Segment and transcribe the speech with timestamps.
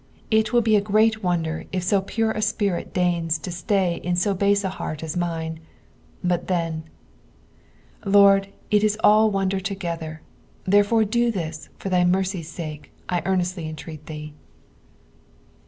[0.31, 3.97] It will be a (irca' wonder if BO pure a spirit doig na to slay
[4.03, 5.59] in bo biise a heart as mine;
[6.23, 6.85] but then.
[8.03, 10.23] Lord, it is all wonder together,
[10.65, 14.29] therefore do this, for thy mercy's aake, I earnestly entreat thee.
[14.29, 14.33] 12.